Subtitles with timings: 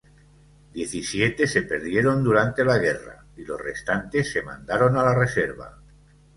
[0.73, 5.79] Diecisiete se perdieron durante la guerra y los restantes se mandaron a la reserva.